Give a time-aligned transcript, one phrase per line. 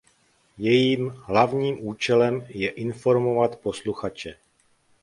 [0.57, 4.35] Jejím hlavním účelem je informovat posluchače.